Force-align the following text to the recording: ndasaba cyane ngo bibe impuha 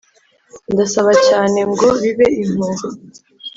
ndasaba 0.73 1.11
cyane 1.27 1.59
ngo 1.71 1.87
bibe 2.01 2.27
impuha 2.41 2.87